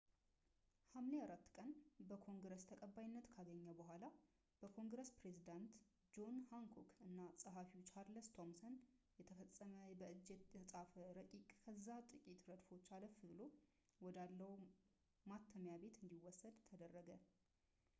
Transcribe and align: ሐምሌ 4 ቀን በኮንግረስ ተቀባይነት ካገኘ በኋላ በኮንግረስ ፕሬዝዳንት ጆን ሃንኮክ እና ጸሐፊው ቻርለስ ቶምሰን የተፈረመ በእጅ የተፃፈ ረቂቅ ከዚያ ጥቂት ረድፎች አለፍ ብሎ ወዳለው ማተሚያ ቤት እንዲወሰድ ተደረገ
ሐምሌ 0.91 1.13
4 1.31 1.35
ቀን 1.57 1.71
በኮንግረስ 2.09 2.63
ተቀባይነት 2.71 3.25
ካገኘ 3.33 3.65
በኋላ 3.79 4.01
በኮንግረስ 4.61 5.09
ፕሬዝዳንት 5.19 5.75
ጆን 6.15 6.37
ሃንኮክ 6.51 6.89
እና 7.09 7.19
ጸሐፊው 7.43 7.83
ቻርለስ 7.91 8.29
ቶምሰን 8.39 8.79
የተፈረመ 9.21 9.75
በእጅ 10.01 10.25
የተፃፈ 10.41 10.95
ረቂቅ 11.19 11.45
ከዚያ 11.65 11.97
ጥቂት 12.09 12.41
ረድፎች 12.53 12.87
አለፍ 12.97 13.15
ብሎ 13.29 13.39
ወዳለው 14.07 14.55
ማተሚያ 15.31 15.75
ቤት 15.85 15.99
እንዲወሰድ 16.05 16.57
ተደረገ 16.71 17.09